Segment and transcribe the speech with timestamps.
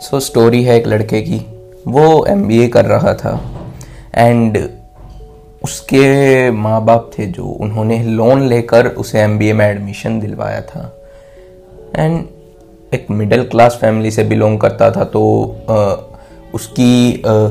[0.00, 1.38] सो so, story है एक लड़के की।
[1.88, 3.40] वो एमबीए कर रहा था।
[4.14, 4.58] एंड
[5.64, 10.84] उसके माँ बाप थे जो। उन्होंने लोन लेकर उसे एमबीए में एडमिशन दिलवाया था।
[11.96, 12.24] एंड
[12.94, 15.22] एक मिडिल क्लास फैमिली से बिलोंग करता था तो
[15.70, 15.94] आ,
[16.54, 17.48] उसकी आ,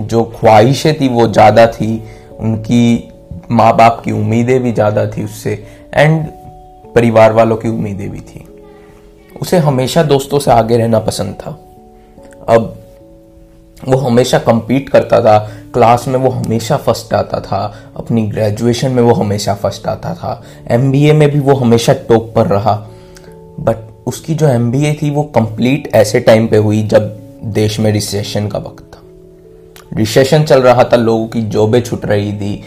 [0.00, 2.02] जो ख्वाहिशें थी वो ज़्यादा थी।
[2.40, 3.08] उनकी
[3.50, 5.52] माँ बाप की उम्मीदें भी ज़्यादा थी उससे।
[5.94, 6.24] एंड
[6.94, 8.44] परिवार वालों की उम्मीदें भी थी।
[9.40, 11.58] उसे हमेशा दोस्तों से आगे रहना पसंद था।
[12.48, 12.76] अब
[13.88, 15.38] वो हमेशा compete करता था।
[15.74, 20.42] क्लास में वो हमेशा फ़र्स्ट आता था। अपनी ग्रेजुएशन में वो हमेशा फ़र्स्ट आता था।
[20.68, 22.86] एमबीए में भी वो हमेशा टॉप पर रहा।
[23.60, 23.76] बट
[24.06, 28.58] उसकी जो एमबीए थी, वो कंप्लीट ऐसे टाइम पे हुई जब देश में रिसेशन का
[28.58, 28.98] वक्त था।
[29.96, 32.62] रिसेशन चल रहा था, लोगों की जॉबें छुट रही थी।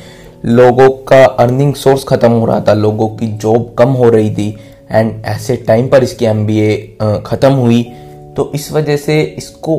[0.45, 4.57] लोगों का अर्निंग सोर्स खत्म हो रहा था, लोगों की जॉब कम हो रही थी।
[4.91, 7.91] एंड ऐसे टाइम पर इसकी एमबीए ख़त्म हुई।
[8.37, 9.75] तो इस वजह से इसको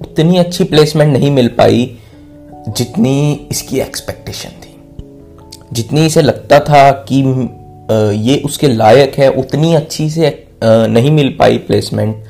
[0.00, 1.98] उतनी अच्छी प्लेसमेंट नहीं मिल पाई
[2.68, 4.74] जितनी इसकी एक्सपेक्टेशन थी।
[5.72, 7.22] जितनी इसे लगता था कि
[8.20, 12.24] ये उसके लायक है, उतनी अच्छी से नहीं मिल पाई प्लेसमेंट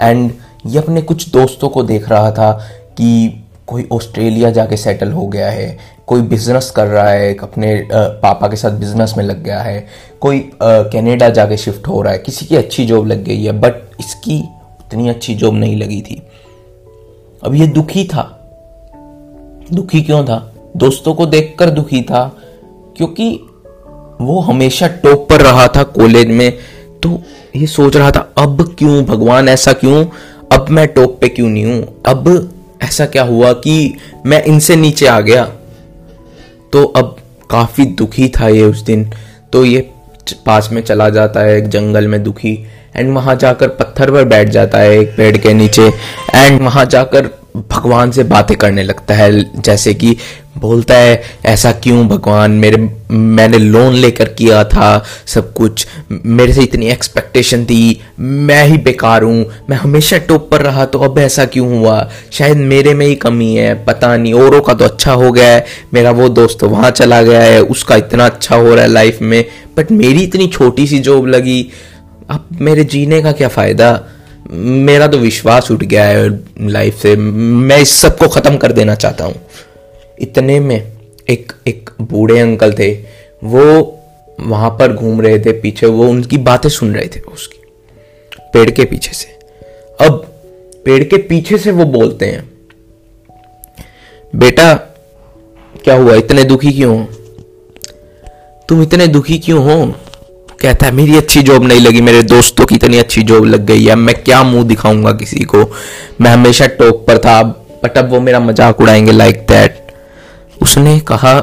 [0.00, 0.32] एंड
[0.66, 2.52] ये अपने कुछ दोस्तों को देख रहा था
[2.98, 8.48] कि कोई ऑस्ट्रेलिया जाके सेटल हो गया है, कोई बिज़नेस कर रहा है अपने पापा
[8.48, 9.86] के साथ बिज़नेस में लग गया है,
[10.20, 13.74] कोई कनाडा जाके शिफ्ट हो रहा है, किसी की अच्छी जॉब लग गई है बट
[14.00, 14.42] इसकी
[14.88, 16.22] उतनी अच्छी जॉब नहीं लगी थी।
[17.42, 18.34] अब ये दुखी था।
[19.72, 20.54] दुखी क्यों था?
[20.76, 22.36] दोस्तों को देखकर दुखी था,
[22.96, 23.40] क्योंकि
[24.20, 26.58] वो हमेशा टॉप पर रहा था कॉलेज में।
[27.02, 27.22] तो
[27.56, 30.06] ये सोच रहा था, अब क्यों, भगवान ऐसा क्यों?
[30.52, 32.02] अब मैं टॉप पे क्यों नहीं हूँ?
[32.06, 32.52] अब
[32.82, 35.44] ऐसा क्या हुआ कि मैं इनसे नीचे आ गया?
[36.72, 37.16] तो अब
[37.50, 39.12] काफ़ी दुखी था ये उस दिन।
[39.52, 39.90] तो ये
[40.46, 44.48] पास में चला जाता है, एक जंगल में दुखी। एंड वहाँ जाकर पत्थर पर बैठ
[44.48, 45.86] जाता है एक पेड़ के नीचे
[46.34, 47.26] एंड वहाँ जाकर
[47.70, 50.16] भगवान से बातें करने लगता है। जैसे कि
[50.58, 52.50] बोलता है, ऐसा क्यों भगवान?
[52.50, 52.76] मेरे,
[53.10, 55.86] मैंने लोन लेकर किया था, सब कुछ।
[56.26, 60.98] मेरे से इतनी एक्सपेक्टेशन थी। मैं ही बेकार हूँ। मैं हमेशा टॉप पर रहा तो
[60.98, 62.10] अब ऐसा क्यों हुआ?
[62.32, 65.66] शायद मेरे में ही कमी है। पता नहीं, औरों का तो अच्छा हो गया है।
[65.94, 69.44] मेरा वो दोस्त वहाँ चला गया है। उसका इतना अच्छा हो रहा है लाइफ में।
[69.76, 71.70] बट मेरी इतनी छोटी सी जॉब लगी।
[72.28, 74.06] अब मेरे जीने का क्या फ़ायदा?
[74.50, 76.28] मेरा तो विश्वास उठ गया है
[76.68, 79.34] लाइफ से। मैं इस सबको ख़त्म कर देना चाहता हूँ।
[80.18, 80.92] इतने में
[81.30, 82.90] एक एक बूढ़े अंकल थे,
[83.44, 83.94] वो
[84.40, 87.58] वहाँ पर घूम रहे थे पीछे, वो उनकी बातें सुन रहे थे उसकी,
[88.52, 89.38] पेड़ के पीछे से।
[90.00, 90.24] अब
[90.84, 92.48] पेड़ के पीछे से वो बोलते हैं,
[94.32, 94.74] बेटा,
[95.84, 96.14] क्या हुआ?
[96.14, 97.04] इतने दुखी क्यों हो?
[98.68, 99.94] तुम इतने दुखी क्यों हो?
[100.58, 103.84] कहता है, मेरी अच्छी जॉब नहीं लगी, मेरे दोस्तों की इतनी अच्छी जॉब लग गई
[103.84, 105.58] है, मैं क्या मुँह दिखाऊँगा किसी को?
[106.20, 107.42] मैं हमेशा टॉप पर था
[107.84, 109.92] बट अब वो मेरा मज़ाक उड़ाएँगे लाइक दैट
[110.62, 111.34] उसने कहा,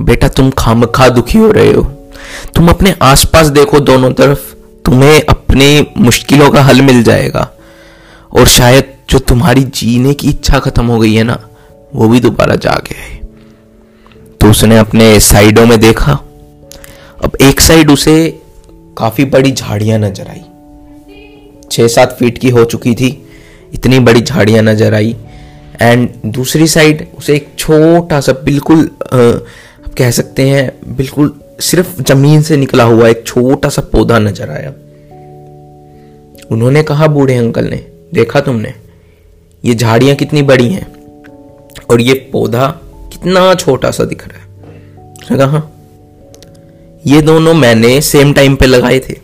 [0.00, 1.82] बेटा, तुम खाम खा दुखी हो रहे हो।
[2.56, 4.40] तुम अपने आसपास देखो दोनों तरफ़,
[4.84, 7.50] तुम्हें अपनी मुश्किलों का हल मिल जाएगा।
[8.32, 11.38] और शायद जो तुम्हारी जीने की इच्छा खत्म हो गई है ना,
[11.94, 12.94] वो भी दोबारा जागे
[14.40, 16.18] तो उसने अपने साइडों में देखा
[17.42, 18.16] एक साइड उसे
[18.98, 20.42] काफ़ी बड़ी झाड़ियाँ नज़र आई।
[21.70, 23.08] छह सात फीट की हो चुकी थी,
[23.74, 25.16] इतनी बड़ी झाड़ियाँ नज़र आई।
[25.82, 32.42] एंड दूसरी साइड उसे एक छोटा सा बिल्कुल आप कह सकते हैं, बिल्कुल सिर्फ़ ज़मीन
[32.42, 34.70] से निकला हुआ एक छोटा सा पौधा नज़र आया।
[36.52, 37.84] उन्होंने कहा, बूढ़े अंकल ने,
[38.14, 38.74] देखा तुमने?
[39.64, 40.86] ये झाड़ियाँ कितनी बड़ी हैं
[41.90, 42.66] और ये पौधा
[43.12, 45.38] कितना छोटा सा दिख रहा है?
[45.38, 45.70] कहा
[47.06, 49.18] ये दोनों मैंने सेम टाइम पे लगाए थे।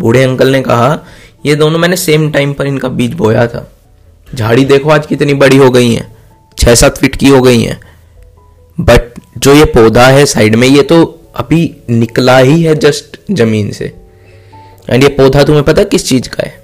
[0.00, 1.04] बूढ़े अंकल ने कहा,
[1.46, 3.72] ये दोनों मैंने सेम टाइम पर इनका बीज बोया था।
[4.34, 6.16] झाड़ी देखो आज कितनी बड़ी हो गई है।
[6.58, 7.80] छह सात फीट की हो गई है।
[8.80, 13.70] बट जो ये पौधा है साइड में, ये तो अभी निकला ही है जस्ट ज़मीन
[13.70, 13.94] से।
[14.90, 16.62] एंड ये पौधा तुम्हें पता किस चीज़ का है?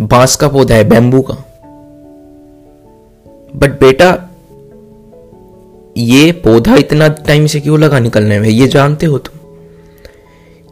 [0.00, 1.34] बाँस का पौधा है बैम्बू का।
[3.56, 4.30] बट बेटा,
[5.96, 8.48] ये पौधा इतना टाइम से क्यों लगा निकलने में?
[8.48, 9.33] ये जानते हो तुम।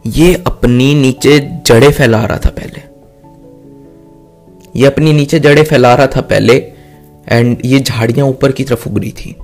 [0.05, 2.81] ये अपनी नीचे जड़े फैला रहा था पहले।
[4.77, 6.55] ये अपनी नीचे जड़े फैला रहा था पहले
[7.29, 9.35] एंड ये झाड़ियाँ ऊपर की तरफ़ उग रही थी।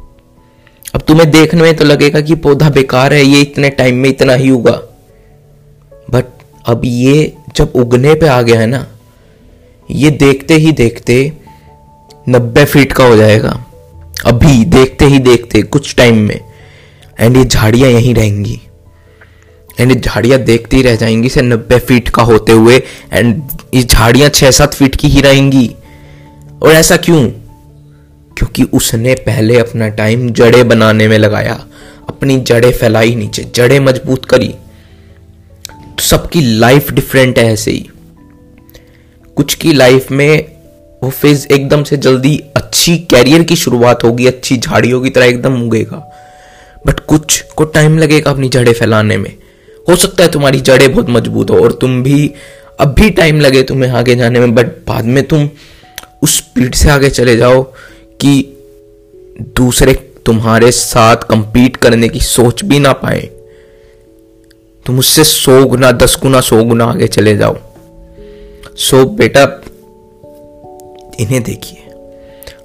[0.95, 4.35] अब तुम्हें देखने में तो लगेगा कि पौधा बेकार है, ये इतने टाइम में इतना
[4.35, 4.81] ही उगा।
[6.11, 6.25] बट
[6.67, 8.87] अब ये जब उगने पे आ गया है ना,
[9.89, 11.33] ये देखते ही देखते
[12.29, 13.65] नब्बे फीट का हो जाएगा।
[14.27, 16.41] अभी देखते ही देखते कुछ टाइम में
[17.19, 18.61] एंड ये झाड़ियाँ यहीं रहेंगी।
[19.81, 22.83] एंड झाड़ियाँ देखती रह जाएँगी से नब्बे फीट का होते हुए
[23.13, 23.43] एंड
[23.75, 25.77] ये झाड़ियाँ छह सात फीट की ही रहेंगी।
[26.63, 27.31] और ऐसा क्यों?
[28.37, 31.67] क्योंकि उसने पहले अपना टाइम जड़े बनाने में लगाया,
[32.09, 34.55] अपनी जड़ें फैलाई नीचे, जड़ें मज़बूत करी।
[35.69, 37.91] तो सबकी लाइफ डिफरेंट है ऐसे ही।
[39.37, 40.53] कुछ की लाइफ में
[41.03, 45.63] वो फ़ेज़ एकदम से जल्दी अच्छी कैरियर की शुरुआत होगी, अच्छी झाड़ियों की तरह एकदम
[45.63, 46.15] उगेगा।
[46.87, 49.38] बट कुछ को टाइम लगेगा अपनी जड़ें फैलाने में।
[49.89, 52.35] हो सकता है तुम्हारी जड़ें बहुत मज़बूत हो और तुम भी,
[52.81, 55.51] अब भी टाइम लगे तुम्हें आगे जाने में बट बाद में तुम
[56.23, 57.63] उस स्पीड से आगे चले जाओ
[58.21, 58.55] कि
[59.41, 59.95] दूसरे
[60.27, 63.31] तुम्हारे साथ कंपीट करने की सोच भी ना पाए।
[64.87, 67.59] तुम उससे सौ गुना, दस गुना, सौ गुना आगे चले जाओ।
[68.77, 69.43] सो बेटा,
[71.21, 71.79] इन्हें देखिए।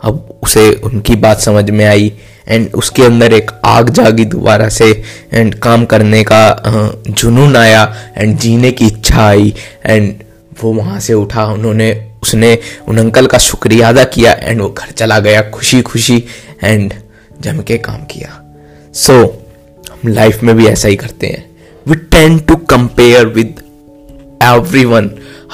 [0.04, 2.14] अब उसे उनकी बात समझ में आई
[2.48, 5.04] एंड उसके अंदर एक आग जागी दोबारा से
[5.34, 6.62] एंड काम करने का
[7.10, 9.54] जुनून आया एंड जीने की इच्छा आई
[9.86, 10.16] एंड
[10.64, 14.92] वो वहाँ से उठा उन्होंने उसने उन अंकल का शुक्रिया अदा किया एंड वो घर
[14.92, 16.24] चला गया खुशी खुशी
[16.64, 16.94] एंड
[17.42, 18.56] जम के काम किया।
[18.94, 21.52] सो so, हम लाइफ में भी ऐसा ही करते हैं।
[21.88, 23.56] We tend to compare with
[24.44, 24.84] every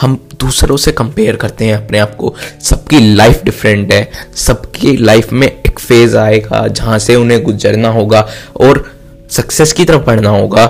[0.01, 5.31] हम दूसरों से कंपेयर करते हैं अपने आप को। सबकी लाइफ डिफरेंट है। सबकी लाइफ
[5.33, 8.27] में एक फ़ेज़ आएगा जहाँ से उन्हें गुजरना होगा
[8.57, 8.85] और
[9.31, 10.65] सक्सेस की तरफ़ बढ़ना होगा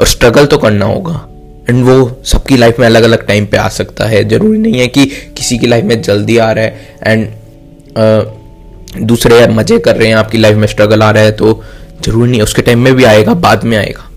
[0.00, 1.26] और स्ट्रगल तो करना होगा।
[1.68, 4.86] एंड वो सबकी लाइफ में अलग अलग टाइम पे आ सकता है। ज़रूरी नहीं है
[4.88, 5.06] कि
[5.36, 7.28] किसी की लाइफ में जल्दी आ रहा है एंड
[8.98, 11.62] दूसरे मज़े कर रहे हैं, आपकी लाइफ में स्ट्रगल आ रहा है तो
[12.02, 14.10] ज़रूरी नहीं उसके टाइम में भी आएगा, बाद में आएगा।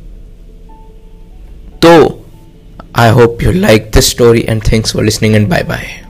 [1.80, 2.19] तो
[3.00, 6.08] I hope you like this story and thanks for listening and bye bye.